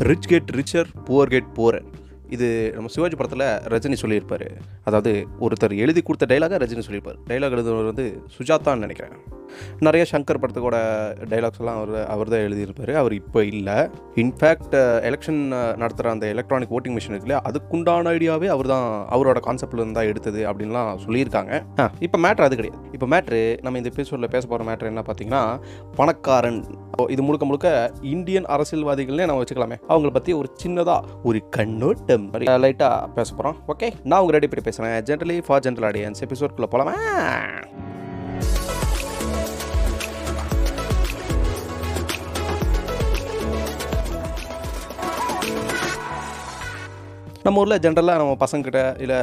[0.00, 1.82] rich get richer, poor get poorer.
[2.36, 4.46] இது நம்ம சிவாஜி படத்தில் ரஜினி சொல்லியிருப்பார்.
[4.88, 5.12] அதாவது
[5.46, 7.18] ஒருத்தர் எழுதி கொடுத்த டைலாக ரஜினி சொல்லியிருப்பார்.
[7.30, 8.06] டைலாக் எழுதுனவர் வந்து
[8.36, 9.16] சுஜாதான்னு நினைக்கிறேன்.
[9.86, 10.78] நிறைய சங்கர் படத்துக்கூட
[11.30, 12.92] டைலாக்ஸ் எல்லாம் அவர் அவர் தான் எழுதியிருப்பார்.
[13.02, 13.76] அவர் இப்போ இல்லை.
[14.22, 14.76] இன்ஃபேக்ட்
[15.10, 15.40] எலெக்ஷன்
[15.82, 18.86] நடத்துகிற அந்த எலக்ட்ரானிக் ஓட்டிங் மிஷின் இருக்குல்ல அதுக்குண்டான ஐடியாவே அவர் தான்
[19.16, 21.62] அவரோட கான்செப்டில் இருந்தால் எடுத்தது அப்படின்லாம் சொல்லியிருக்காங்க.
[22.08, 22.82] இப்போ மேட்ரு அது கிடையாது.
[22.98, 25.42] இப்போ மேட்ரு நம்ம இந்த எபிசோடில் பேச போகிற மேட்ரு என்ன பார்த்தீங்கன்னா
[26.00, 26.60] பணக்காரன்.
[27.14, 27.68] இது முழுக்க முழுக்க
[28.14, 29.76] இந்தியன் அரசியல்வாதிகள்னே நம்ம வச்சுக்கலாமே.
[29.92, 32.17] அவங்கள பற்றி ஒரு சின்னதாக ஒரு கண்ணோட்டம்
[32.58, 36.96] லைட்டாக பேச போகிறோம் ஓகே நான் உங்க ரெடி பண்ணி பேசுகிறேன் ஜென்ரலி ஃபார் ஜென்ரல் ஆடியன்ஸ் எபிசோட்குள்ளே போகலாமா
[47.46, 49.18] நம்ம ஊரில் ஜென்ரலாக நம்ம பசங்கிட்ட இல்லை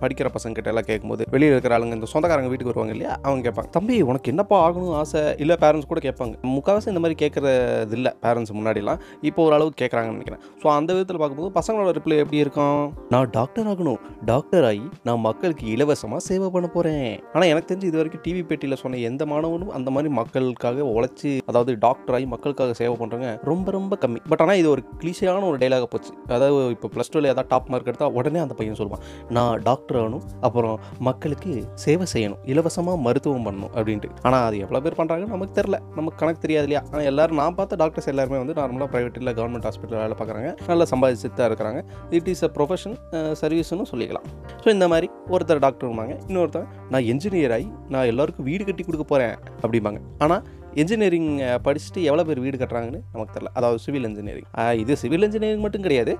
[0.00, 3.12] படிக்கிற பசங்கிட்ட எல்லாம் கேட்கும்போது வெளியில் இருக்கிற ஆளுங்க இந்த சொந்தக்காரங்க வீட்டுக்கு வருவாங்க இல்லையா?
[3.26, 5.20] அவங்க கேட்பாங்க தம்பி உனக்கு என்னப்பா ஆகணும் ஆசை?
[5.42, 6.34] இல்லை பேரண்ட்ஸ் கூட கேட்பாங்க.
[6.54, 8.98] முக்கால்வாசி இந்த மாதிரி கேட்குறது இல்லை பேரண்ட்ஸ் முன்னாடிலாம்.
[9.28, 10.42] இப்போ ஓரளவுக்கு கேட்குறாங்கன்னு நினைக்கிறேன்.
[10.62, 12.80] ஸோ அந்த விதத்தில் பார்க்கும்போது பசங்களோட ரிப்ளை எப்படி இருக்கும்?
[13.14, 14.00] நான் டாக்டர் ஆகணும்.
[14.32, 18.80] டாக்டர் ஆகி நான் மக்களுக்கு இலவசமாக சேவை பண்ண போகிறேன் ஆனால் எனக்கு தெரிஞ்சு இது வரைக்கும் டிவி பேட்டியில்
[18.82, 23.96] சொன்ன எந்த மாணவனும் அந்த மாதிரி மக்களுக்காக உழைச்சி அதாவது டாக்டர் ஆகி மக்களுக்காக சேவை பண்ணுறவங்க ரொம்ப ரொம்ப
[24.04, 24.22] கம்மி.
[24.32, 26.12] பட் ஆனால் இது ஒரு கிளிஷியான ஒரு டைலாக போச்சு.
[26.34, 29.02] அதாவது இப்போ ப்ளஸ் டூவில் ஏதாவது டாப் மார்க் எடுத்தால் உடனே அந்த பையன் சொல்லுவான்
[29.36, 30.76] நான் டாக்டர் ஆகணும் அப்புறம்
[31.08, 31.52] மக்களுக்கு
[31.84, 34.08] சேவை செய்யணும் இலவசமாக மருத்துவம் பண்ணணும் அப்படின்ட்டு.
[34.26, 36.82] ஆனால் அது எவ்வளோ பேர் பண்ணுறாங்கன்னு நமக்கு தெரில நமக்கு கணக்கு தெரியாது இல்லையா?
[36.90, 40.50] ஆனால் எல்லோரும் நான் பார்த்த டாக்டர்ஸ் எல்லாருமே வந்து நார்மலாக ப்ரைவேட் இல்லை கவர்மெண்ட் ஹாஸ்பிட்டல் வேலை பார்க்குறாங்க.
[40.70, 41.82] நல்லா சம்பாதிச்சுட்டு தான் இருக்கிறாங்க
[42.18, 44.28] it is a profession uh, சர்வீஸ்னு சொல்லிக்கலாம்.
[44.62, 49.06] ஸோ இந்த மாதிரி ஒருத்தர் டாக்டர் இருப்பாங்க இன்னொருத்தர் நான் என்ஜினியர் ஆகி நான் எல்லாருக்கும் வீடு கட்டி கொடுக்க
[49.12, 50.00] போகிறேன் அப்படிம்பாங்க.
[50.26, 50.42] ஆனால்
[50.74, 51.30] இன்ஜினியரிங்
[51.66, 56.14] படிச்சுட்டு எவ்வளோ பேர் வீடு கட்டுறாங்கன்னு நமக்கு தெரில அதாவது சிவில் இன்ஜினியரிங் இது சிவில் இன்ஜினியரிங் மட்டும் கிடையாது.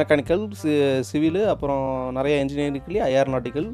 [0.00, 0.44] மெக்கானிக்கல்
[1.10, 3.70] சிவில் அப்புறம் நிறைய இன்ஜினியரிங்லேயே ஏரோநாட்டிக்கல்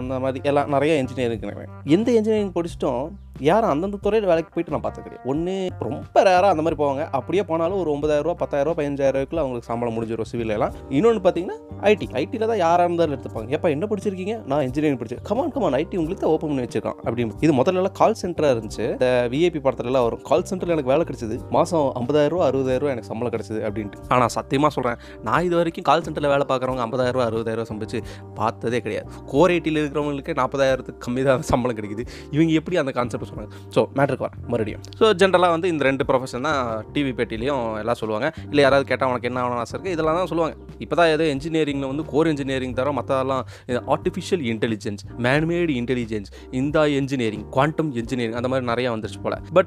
[0.00, 3.10] அந்த மாதிரி எல்லாம் நிறைய இன்ஜினியரிங் எந்த இன்ஜினியரிங் படிச்சிட்டோம்
[3.48, 5.28] யாரும் அந்தந்த துறையில் வேலைக்கு போயிட்டு நான் பார்த்து கிடையாது.
[5.32, 5.52] ஒன்று
[5.86, 7.02] ரொம்ப ரேராக அந்த மாதிரி போவாங்க.
[7.18, 10.74] அப்படியே போனாலும் ஒரு ஒன்பதாயிரரூவா பத்தாயிரரூவா பதினஞ்சாயிரரூவாக்குள்ள அவங்களுக்கு சம்பளம் முடிஞ்சிடும் சிவில் எல்லாம்.
[10.96, 11.56] இன்னொன்று பார்த்தீங்கன்னா
[11.90, 13.48] ஐடி ஐடியில் தான் யாராக இருந்தாலும் எடுத்துப்பாங்க.
[13.56, 14.44] எப்போ என்ன படிச்சிருக்கீங்க?
[14.52, 15.22] நான் இன்ஜினியரிங் படிச்சேன்.
[15.30, 16.98] கமான் கமான் ஐடி உங்களுக்கு தான் ஓப்பன் பண்ணி வச்சிருக்கான்.
[17.06, 17.38] அப்படின்னு.
[17.46, 18.86] இது முதல்ல கால் சென்டராக இருந்துச்சு.
[18.96, 20.22] இந்த விஐபி படத்துலலாம் வரும்.
[20.30, 21.38] கால் சென்டரில் எனக்கு வேலை கிடைச்சது.
[21.56, 23.98] மாதம் ஐம்பதாயிரரூவா அறுபதாயிரரூவா எனக்கு சம்பளம் கிடைச்சது அப்படின்ட்டு.
[24.14, 24.98] ஆனால் சத்தியமாக சொல்கிறேன்
[25.28, 27.98] நான் இது வரைக்கும் கால் சென்டரில் வேலை பார்க்குறவங்க ஐம்பதாயிரரூவா அறுபதாயிரரூவா சம்பிச்சு
[28.38, 29.08] பார்த்ததே கிடையாது.
[29.32, 32.04] கோர் ஐடியில் இருக்கிறவங்களுக்கு நாற்பதாயிரத்துக்கு கம்மி தான் சம்பளம் கிடைக்குது.
[32.36, 34.82] இவங்க எப்படி அந்த கான்செப்ட் சொல்கிறாங்க ஸோ மேட்ருக்கு வரேன் மறுபடியும்.
[35.00, 36.60] ஸோ ஜென்ரலாக வந்து இந்த ரெண்டு ப்ரொஃபஷன் தான்
[36.94, 38.28] டிவி பேட்டிலையும் எல்லாம் சொல்லுவாங்க.
[38.52, 40.56] இல்லை யாராவது கேட்டால் உனக்கு என்ன ஆகணும் ஆசை இருக்குது இதெல்லாம் தான் சொல்லுவாங்க.
[40.84, 43.44] இப்போ தான் ஏதோ இன்ஜினியரிங்கில் வந்து கோர் இன்ஜினியரிங் தவிர மற்றதெல்லாம்
[43.94, 49.36] ஆர்டிஃபிஷியல் இன்டெலிஜென்ஸ் மேன்மேடு இன்டெலிஜென்ஸ் இந்த இன்ஜினியரிங் குவாண்டம் இன்ஜினியரிங் அந்த மாதிரி நிறையா வந்துருச்சு போல்.
[49.56, 49.59] பட்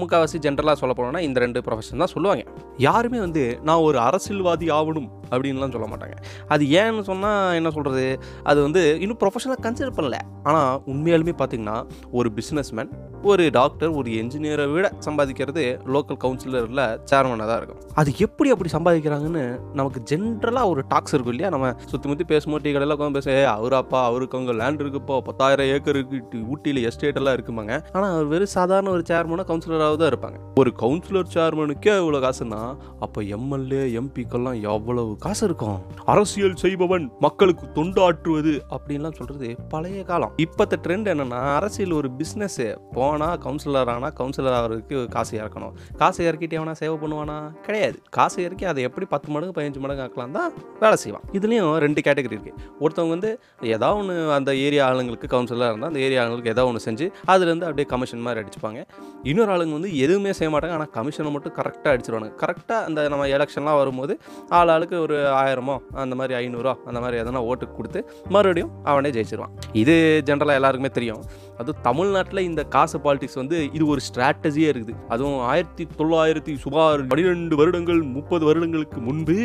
[0.00, 2.44] முக்கால்வாசி ஜென்ரலாக சொல்ல போனோம்னா இந்த ரெண்டு ப்ரொஃபஷன் தான் சொல்லுவாங்க.
[2.76, 6.16] யாருமே வந்து நான் ஒரு அரசியல்வாதி ஆகணும் அப்படின்லாம் சொல்ல மாட்டாங்க.
[6.54, 8.06] அது ஏன்னு சொன்னால் என்ன சொல்கிறது
[8.50, 10.18] அது வந்து இன்னும் ப்ரொஃபஷனலாக கன்சிடர் பண்ணல.
[10.48, 11.78] ஆனால் உண்மையாலுமே பார்த்திங்கன்னா
[12.18, 12.92] ஒரு பிஸ்னஸ்மேன்
[13.30, 17.80] ஒரு டாக்டர் ஒரு என்ஜினியரை விட சம்பாதிக்கிறது லோக்கல் கவுன்சிலரில் சேர்மனாக தான் இருக்கும்.
[18.00, 19.44] அது எப்படி அப்படி சம்பாதிக்கிறாங்கன்னு
[19.80, 21.52] நமக்கு ஜென்ரலாக ஒரு டாக்ஸ் இருக்கும் இல்லையா?
[21.56, 25.70] நம்ம சுற்றி முற்றி பேசும்போது டீ கடையில் உட்காந்து பேச அவர் அவராப்பா அவருக்கு அவங்க லேண்ட் இருக்குப்பா பத்தாயிரம்
[25.72, 30.38] ஏக்கர் இருக்கு ஊட்டியில் எஸ்டேட் எல்லாம் இருக்குமாங்க ஆனால் அவர் வெறும் சாதாரண ஒரு சேர்மனாக கவுன்சிலராக தான் இருப்பாங்க.
[30.60, 32.60] ஒரு கவுன்சிலர் சேர்மனுக்கே இவ்வளோ காசுன்னா
[33.06, 35.78] அப்போ எம்எல்ஏ எம்பிக்கெல்லாம் எவ்வளவு காசு இருக்கும்.
[36.04, 38.52] அரசியல் செய்பவன் மக்களுக்கு தொண்டாற்றுவது.
[38.74, 40.32] அப்படின்லாம் சொல்றது பழைய காலம்.
[40.44, 45.72] இப்பத்த ட்ரெண்ட் என்னன்னா அரசியல் ஒரு பிஸ்னஸ் போனா கவுன்சிலர் ஆனா கவுன்சிலர் ஆகிறதுக்கு காசு இறக்கணும்.
[45.96, 47.38] காசு இறக்கிட்டு எவனா சேவை பண்ணுவானா?
[47.66, 47.98] கிடையாது.
[48.10, 51.24] காசு இறக்கி அதை எப்படி பத்து மடங்கு பதினஞ்சு மடங்கு ஆக்கலாம் தான் வேலை செய்வான்.
[51.32, 52.54] இதுலேயும் ரெண்டு கேட்டகரி இருக்கு.
[52.80, 53.32] ஒருத்தவங்க வந்து
[53.74, 57.88] ஏதாவது ஒன்று அந்த ஏரியா ஆளுங்களுக்கு கவுன்சிலராக இருந்தால் அந்த ஏரியா ஆளுங்களுக்கு ஏதாவது ஒன்று செஞ்சு அதுலேருந்து அப்படியே
[57.94, 58.80] கமிஷன் மாதிரி அடிச்சுப்பாங்க.
[59.22, 60.76] இன்னொரு ஆளுங்க வந்து எதுவுமே செய்ய மாட்டாங்க.
[60.78, 66.14] ஆனால் கமிஷனை மட்டும் கரெக்டாக அடிச்சிருவாங்க கரெக்டாக அந்த நம்ம எலெக்ஷன்லாம் வரும்போது ஆள் ஆளுக்கு ஒரு ஆயிரமோ அந்த
[66.20, 68.00] மாதிரி ஐநூறோ அந்த மாதிரி எதனா ஓட்டுக்கு கொடுத்து
[68.34, 69.52] மறுபடியும் அவனே ஜெயிச்சிருவான்.
[69.82, 69.94] இது
[70.28, 71.22] ஜென்ரலாக எல்லாருக்குமே தெரியும்.
[71.60, 74.94] அதுவும் தமிழ்நாட்டில் இந்த காசு பாலிடிக்ஸ் வந்து இது ஒரு ஸ்ட்ராட்டஜியே இருக்குது.
[75.14, 79.38] அதுவும் ஆயிரத்தி தொள்ளாயிரத்தி சுமார் பன்னிரெண்டு வருடங்கள் முப்பது வருடங்களுக்கு முன்பு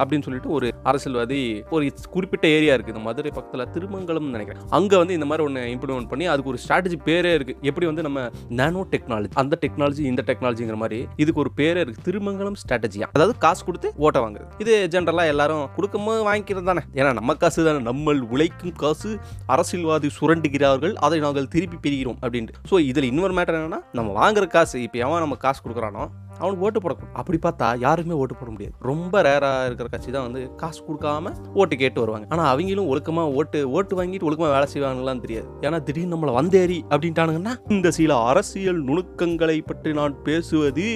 [0.00, 1.40] அப்படின்னு சொல்லிட்டு ஒரு அரசியல்வாதி
[1.76, 4.62] ஒரு குறிப்பிட்ட ஏரியா இருக்குது இந்த மதுரை பக்கத்தில் திருமங்கலம்னு நினைக்கிறேன்.
[4.78, 8.28] அங்கே வந்து இந்த மாதிரி ஒன்று இம்ப்ளிமெண்ட் பண்ணி அதுக்கு ஒரு ஸ்ட்ராட்டஜி பேரே இருக்குது எப்படி வந்து நம்ம
[8.60, 13.62] நானோ டெக்னாலஜி அந்த டெக்னாலஜி இந்த டெக்னாலஜிங்கிற மாதிரி இதுக்கு ஒரு பேரே இருக்குது திருமங்கலம் ஸ்ட்ராட்டஜியா அதாவது காசு
[13.68, 14.48] கொடுத்து ஓட்ட வாங்குறது.
[14.64, 14.74] இது
[15.06, 16.82] ஜென்ரலாக எல்லாரும் கொடுக்கும்போது வாங்கிக்கிறது தானே.
[16.94, 17.80] ஏன்னா நம்ம காசு தானே.
[17.88, 19.10] நம்ம உழைக்கும் காசு
[19.54, 20.94] அரசியல்வாதி சுரண்டுகிறார்கள்.
[21.06, 22.54] அதை நாங்கள் திருப்பி பெறுகிறோம் அப்படின்ட்டு.
[22.70, 26.04] ஸோ இதில் இன்னொரு மேட்டர் என்னன்னா நம்ம வாங்குற காசு இப்போ எவன் நம்ம காசு கொடுக்குறானோ
[26.40, 28.74] அவனுக்கு ஓட்டு போடக்கூடும் அப்படி பார்த்தா யாருமே ஓட்டு போட முடியாது.
[28.90, 32.28] ரொம்ப ரேராக இருக்கிற கட்சி தான் வந்து காசு கொடுக்காம ஓட்டு கேட்டு வருவாங்க.
[32.34, 35.48] ஆனால் அவங்களும் ஒழுக்கமாக ஓட்டு ஓட்டு வாங்கிட்டு ஒழுக்கமாக வேலை செய்வாங்களான்னு தெரியாது.
[35.66, 40.86] ஏன்னா திடீர்னு நம்மளை வந்தேறி அப்படின்ட்டானுங்கன்னா இந்த சில அரசியல் நுணுக்கங்களை பற்றி நான் பேசுவது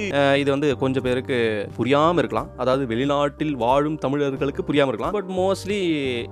[0.41, 1.39] இது வந்து கொஞ்சம் பேருக்கு
[1.79, 2.49] புரியாமல் இருக்கலாம்.
[2.61, 5.15] அதாவது வெளிநாட்டில் வாழும் தமிழர்களுக்கு புரியாமல் இருக்கலாம்.
[5.17, 5.79] பட் மோஸ்ட்லி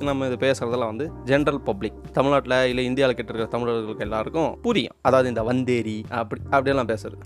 [0.09, 4.95] நம்ம இது பேசுறதெல்லாம் வந்து ஜென்ரல் பப்ளிக் தமிழ்நாட்டில் இல்லை இந்தியாவில் கிட்ட இருக்கிற தமிழர்களுக்கு எல்லாருக்கும் புரியும்.
[5.09, 7.21] அதாவது இந்த வந்தேரி அப்படி அப்படியெல்லாம் பேசுறது.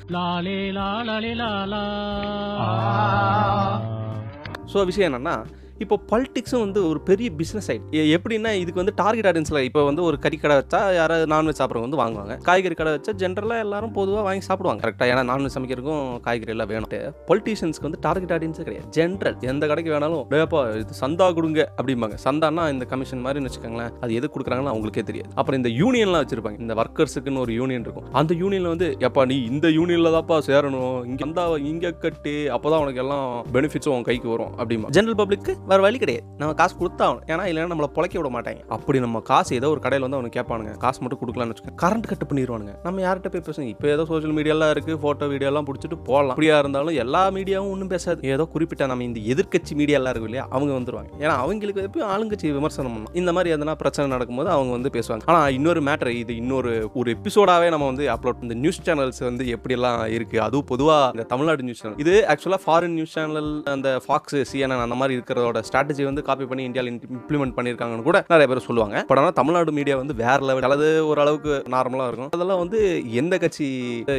[4.73, 5.35] ஸோ விஷயம் என்னன்னா
[5.81, 10.17] இப்போ பாலிடிக்ஸும் வந்து ஒரு பெரிய பிஸ்னஸ் ஆயிடுச்சு எப்படின்னா இதுக்கு வந்து டார்கெட் ஆடியன்ஸில் இப்போ வந்து ஒரு
[10.23, 12.33] கறி கடை வச்சா யாராவது நான்வெஜ் சாப்பிட்றவங்க வந்து வாங்குவாங்க.
[12.47, 14.81] காய்கறி கடை வச்சா ஜென்ரலாக எல்லாரும் பொதுவாக வாங்கி சாப்பிடுவாங்க.
[14.83, 16.91] கரெக்டாக ஏன்னா நான்வெஜ் சமைக்கிறதுக்கும் காய்கறி எல்லாம் வேணும்.
[17.29, 18.87] பொலிட்டீஷியன்ஸ்க்கு வந்து டார்கெட் ஆடியன்ஸே கிடையாது.
[18.97, 22.17] ஜென்ரல் எந்த கடைக்கு வேணாலும் டேப்பா இது சந்தா கொடுங்க அப்படிம்பாங்க.
[22.27, 25.31] சந்தான்னா இந்த கமிஷன் மாதிரின்னு வச்சுக்கோங்களேன் அது எது கொடுக்குறாங்கன்னு அவங்களுக்கே தெரியாது.
[25.39, 26.61] அப்புறம் இந்த யூனியன்லாம் வச்சிருப்பாங்க.
[26.65, 28.07] இந்த ஒர்க்கர்ஸுக்குன்னு ஒரு யூனியன் இருக்கும்.
[28.21, 30.95] அந்த யூனியனில் வந்து எப்பா நீ இந்த யூனியனில் தான்ப்பா சேரணும்.
[31.11, 33.27] இங்கே வந்தா இங்கே கட்டு அப்போ தான் உனக்கு எல்லாம்
[33.57, 36.25] பெனிஃபிட்ஸும் உன் கைக்கு வரும் அப்படிமா ஜென்ரல் பப்ளிக்கு வேறு வழி கிடையாது.
[36.41, 37.23] நம்ம காசு கொடுத்தாகணும்.
[37.31, 38.61] ஏன்னா இல்லைன்னா நம்மளை பிழைக்க விட மாட்டாங்க.
[38.75, 40.73] அப்படி நம்ம காசு ஏதோ ஒரு கடையில் வந்து அவனுக்கு கேட்பானுங்க.
[40.85, 41.79] காசு மட்டும் கொடுக்கலான்னு வச்சுக்கோங்க.
[41.83, 42.73] கரண்ட் கட்டு பண்ணிடுவானுங்க.
[42.87, 46.33] நம்ம யார்கிட்ட போய் பேசணும் இப்போ ஏதோ சோஷியல் மீடியாலாம் இருக்குது ஃபோட்டோ வீடியோலாம் பிடிச்சிட்டு போகலாம்.
[46.35, 48.19] அப்படியா இருந்தாலும் எல்லா மீடியாவும் ஒன்றும் பேசாது.
[48.35, 51.11] ஏதோ குறிப்பிட்ட நம்ம இந்த எதிர்க்கட்சி மீடியாலாம் இருக்கும் இல்லையா அவங்க வந்துருவாங்க.
[51.23, 53.15] ஏன்னா அவங்களுக்கு எப்பயும் ஆளுங்கட்சி விமர்சனம் பண்ணணும்?
[53.21, 55.27] இந்த மாதிரி எதனா பிரச்சனை நடக்கும்போது அவங்க வந்து பேசுவாங்க.
[55.33, 59.99] ஆனால் இன்னொரு மேட்டர் இது இன்னொரு ஒரு எபிசோடாகவே நம்ம வந்து அப்லோட் இந்த நியூஸ் சேனல்ஸ் வந்து எப்படியெல்லாம்
[60.17, 64.85] இருக்குது அதுவும் பொதுவாக இந்த தமிழ்நாடு நியூஸ் சேனல் இது ஆக்சுவலாக ஃபாரின் நியூஸ் சேனல் அந்த ஃபாக்ஸ் சிஎன்என்
[64.85, 68.97] அந்த மாதிரி இருக்கிறதோட ஸ்ட்ராட்டஜி வந்து காப்பி பண்ணி இந்தியாவில் இம்ப்ளிமெண்ட் பண்ணியிருக்காங்கன்னு கூட நிறைய பேர் சொல்லுவாங்க.
[69.09, 72.31] பட் ஆனால் தமிழ்நாடு மீடியா வந்து வேற லெவல் அல்லது ஓரளவுக்கு நார்மலாக இருக்கும்.
[72.37, 72.79] அதெல்லாம் வந்து
[73.21, 73.67] எந்த கட்சி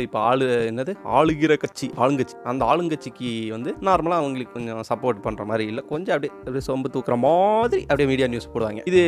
[0.06, 0.94] இப்போ ஆளு என்னது?
[1.18, 2.36] ஆளுகிற கட்சி ஆளுங்கட்சி.
[2.52, 5.84] அந்த ஆளுங்கட்சிக்கு வந்து நார்மலாக அவங்களுக்கு கொஞ்சம் சப்போர்ட் பண்ணுற மாதிரி இல்லை.
[5.92, 8.82] கொஞ்சம் அப்படியே அப்படியே சொம்பு தூக்குற மாதிரி அப்படியே மீடியா நியூஸ் போடுவாங்க.
[8.92, 9.02] இது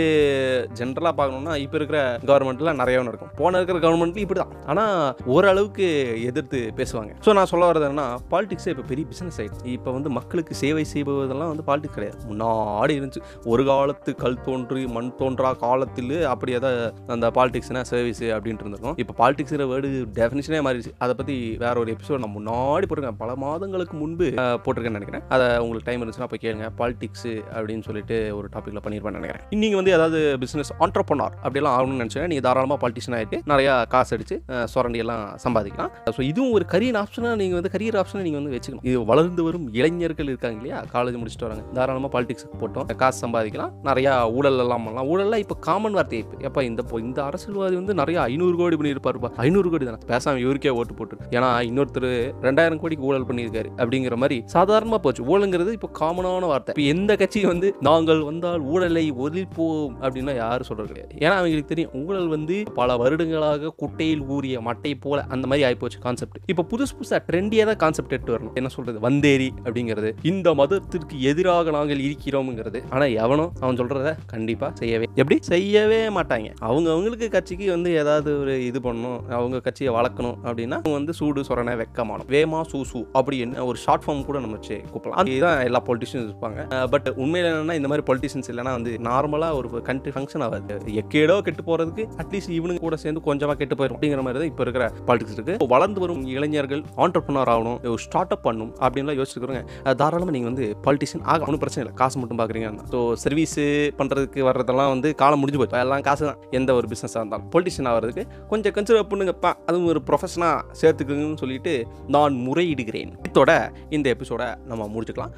[0.81, 2.01] ஜென்ரலாக பார்க்கணும்னா இப்போ இருக்கிற
[2.31, 3.33] கவர்மெண்ட்டில் நிறைய நடக்கும்.
[3.41, 4.95] போன இருக்கிற கவர்மெண்ட்லையும் இப்படி தான் ஆனால்
[5.35, 5.87] ஓரளவுக்கு
[6.31, 7.13] எதிர்த்து பேசுவாங்க.
[7.27, 11.53] ஸோ நான் சொல்ல வரது என்னன்னா பாலிடிக்ஸே இப்போ பெரிய பிஸ்னஸ் ஆகிடுச்சு இப்போ வந்து மக்களுக்கு சேவை செய்வதெல்லாம்
[11.53, 12.16] வந்து பாலிடிக்ஸ் கிடையாது.
[12.31, 13.23] முன்னாடி இருந்துச்சு.
[13.53, 18.99] ஒரு காலத்து கல் தோன்றி மண் தோன்றா காலத்தில் அப்படி ஏதாவது அந்த பாலிடிக்ஸ்னா சர்வீஸ் அப்படின்ட்டு இருந்திருக்கும்.
[19.05, 19.91] இப்போ பாலிடிக்ஸ்ங்கிற வேர்டு
[20.21, 20.95] டெஃபினிஷனே மாறிடுச்சு.
[21.07, 23.21] அதை பற்றி வேற ஒரு எபிசோட் நான் முன்னாடி போட்டிருக்கேன்.
[23.25, 25.25] பல மாதங்களுக்கு முன்பு போட்டிருக்கேன் போட்டிருக்கேன்னு நினைக்கிறேன்.
[25.35, 26.67] அதை உங்களுக்கு டைம் இருந்துச்சுன்னா போய் கேளுங்க.
[26.81, 29.45] பாலிடிக்ஸ் அப்படின்னு சொல்லிட்டு ஒரு டாப்பிக்கில் பண்ணியிருப்பேன் நினைக்கிறேன்.
[29.63, 34.37] நீங்கள் வந்து ஏதாவது பிஸ்னஸ் ஆண்டர்பனார் அப்படிலாம் ஆகணும்னு நினச்சா நீங்கள் தாராளமாக பாலிட்டிஷன் ஆகிட்டு நிறையா காசு அடிச்சு
[34.37, 35.91] சுரண்டியெல்லாம் சுரண்டி எல்லாம் சம்பாதிக்கலாம்.
[36.17, 38.85] ஸோ இதுவும் ஒரு கரியர் ஆப்ஷனாக நீங்கள் வந்து கரியர் ஆப்ஷனாக நீங்கள் வந்து வச்சுக்கணும்.
[38.89, 40.79] இது வளர்ந்து வரும் இளைஞர்கள் இருக்காங்க இல்லையா?
[40.95, 41.65] காலேஜ் முடிச்சுட்டு வராங்க.
[41.79, 42.95] தாராளமாக பாலிடிக்ஸுக்கு போட்டோம்.
[43.03, 43.73] காசு சம்பாதிக்கலாம்.
[43.89, 45.09] நிறையா ஊழல் எல்லாம் பண்ணலாம்.
[45.13, 49.69] ஊழல்லாம் இப்போ காமன் வார்த்தை இப்போ எப்போ இந்த இந்த அரசியல்வாதி வந்து நிறைய ஐநூறு கோடி பண்ணியிருப்பாருப்பா ஐநூறு
[49.73, 50.01] கோடி தானே.
[50.11, 52.09] பேசாமல் இவருக்கே ஓட்டு போட்டு ஏன்னா இன்னொருத்தர்
[52.47, 55.23] ரெண்டாயிரம் கோடிக்கு ஊழல் பண்ணியிருக்காரு அப்படிங்கிற மாதிரி சாதாரணமாக போச்சு.
[55.33, 56.73] ஊழல்ங்கிறது இப்போ காமனான வார்த்தை.
[56.75, 61.13] இப்போ எந்த கட்சி வந்து நாங்கள் வந்தால் ஊழலை ஒழிப்போம் அப்படின்னா யாரும் சொல்கிறது கிடையாது.
[61.25, 66.39] ஏன்னா அவங்களுக்கு தெரியும் ஊழல் வந்து பல வருடங்களாக குட்டையில் ஊறிய மட்டை போல அந்த மாதிரி ஆகிப்போச்சு கான்செப்ட்
[66.53, 68.55] இப்போ புதுசு புதுசாக ட்ரெண்டியாக தான் கான்செப்ட் எடுத்து வரணும்.
[68.61, 70.11] என்ன சொல்கிறது வந்தேரி அப்படிங்கிறது.
[70.33, 72.81] இந்த மதத்திற்கு எதிராக நாங்கள் இருக்கிறோம்ங்கிறது.
[72.95, 75.39] ஆனால் எவனும் அவன் சொல்கிறத கண்டிப்பாக செய்யவே எப்படி?
[75.53, 76.49] செய்யவே மாட்டாங்க.
[76.69, 81.45] அவங்க அவங்களுக்கு கட்சிக்கு வந்து ஏதாவது ஒரு இது பண்ணணும் அவங்க கட்சியை வளர்க்கணும் அப்படின்னா அவங்க வந்து சூடு
[81.49, 82.29] சொரணை வெக்கமானம்.
[82.35, 86.61] வேமா சூசு அப்படின்னு ஒரு ஷார்ட் ஃபார்ம் கூட நம்ம வச்சு கூப்பிடலாம் அதுதான் எல்லா பொலிட்டிஷியன்ஸ் இருப்பாங்க.
[86.95, 90.95] பட் உண்மையில் என்னன்னா இந்த மாதிரி பொலிட்டிஷியன்ஸ் இல்லைன்னா வந்து நார்மலாக ஒரு கண்ட்ரி ஃபங்க்ஷன் ஆகாது.
[91.03, 94.85] எக்கேடோ கெட்டு போகிறதுக்கு அட்லீஸ்ட் இவனுங்க கூட சேர்ந்து கொஞ்சமாக கெட்டு போயிடும் அப்படிங்கிற மாதிரி தான் இப்போ இருக்கிற
[95.11, 95.55] பாலிடிக்ஸ் இருக்கு.
[95.75, 99.63] வளர்ந்து வரும் இளைஞர்கள் ஆண்டர்பனர் ஆகணும் ஸ்டார்ட் அப் பண்ணணும் அப்படின்லாம் யோசிச்சுக்கிறோங்க
[100.03, 102.71] தாராளமாக நீங்கள் வந்து பாலிட்டிஷியன் ஆக ஒன்றும் பிரச்சனை இல்லை காசு மட்டும் பார்க்குறீங்க.
[102.93, 103.57] ஸோ சர்வீஸ்
[103.99, 105.77] பண்ணுறதுக்கு வர்றதெல்லாம் வந்து காலம் முடிஞ்சு போச்சு.
[105.85, 107.49] எல்லாம் காசு தான் எந்த ஒரு பிஸ்னஸாக இருந்தாலும்.
[107.55, 109.53] பொலிட்டிஷியன் ஆகிறதுக்கு கொஞ்சம் கன்சிடர் பண்ணுங்கப்பா.
[109.69, 111.75] அதுவும் ஒரு ப்ரொஃபஷனாக சேர்த்துக்கணும்னு சொல்லிட்டு
[112.17, 113.13] நான் முறையிடுகிறேன்.
[113.31, 113.53] இதோட
[113.97, 115.33] இந்த எபிசோட நம்ம முடிச்சுக்கலாம்.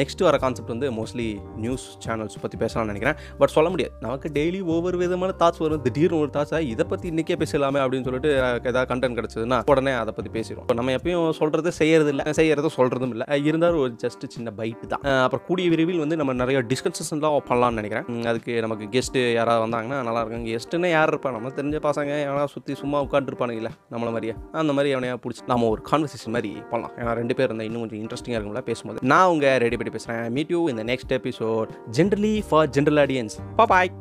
[0.00, 1.28] நெக்ஸ்ட் வர கான்செப்ட் வந்து மோஸ்ட்லி
[1.64, 3.18] நியூஸ் சேனல்ஸ் பற்றி பேசலாம்னு நினைக்கிறேன்.
[3.40, 3.94] பட் சொல்ல முடியாது.
[4.06, 5.82] நமக்கு டெய்லி ஒவ்வொரு விதமான தாட்ஸ் வரும்.
[5.88, 8.32] திடீர்னு ஒரு தாட்ஸ் இதை பற்றி இன்றைக்கே பேசலாமே அப்படின்னு சொல்லிட்டு
[8.70, 10.68] ஏதாவது கண்டென்ட் கிடச்சதுன்னா உடனே அதை பற்றி பேசிடுவோம்.
[10.80, 13.26] நம்ம எப்பயும் சொல்கிறது செய்யறது இல்லை செய்கிறதும் சொல்கிறதும் இல்லை.
[13.48, 15.02] இருந்தாலும் ஒரு ஜஸ்ட் சின்ன பைட்டு தான்.
[15.24, 18.24] அப்புறம் கூடிய விரைவில் வந்து நம்ம நிறைய டிஸ்கஷன்ஸ்லாம் பண்ணலாம்னு நினைக்கிறேன்.
[18.24, 20.46] அதுக்கு நமக்கு கெஸ்ட்டு யாராவது வந்தாங்கன்னா நல்லா இருக்கும்.
[20.46, 21.30] கெஸ்ட்டுன்னு யார் இருப்பா?
[21.30, 24.34] நம்ம தெரிஞ்ச பசங்க யாராவது சுற்றி சும்மா உட்காந்துருப்பானுங்களே நம்மள மாதிரியே?
[24.52, 26.96] அந்த மாதிரி எவனையா பிடிச்சி நம்ம ஒரு கான்வர்சேஷன் மாதிரி பண்ணலாம்.
[26.98, 29.06] ஏன்னா ரெண்டு பேர் இருந்தால் இன்னும் கொஞ்சம் இன்ட்ரெஸ்டிங்காக இருக்கும்ல பேசும்போது.
[29.06, 33.92] நான் உங்கள் ரெடி பண்ணி பேசுகிறேன் மீட் யூ இந்த next episode generally for general audience bye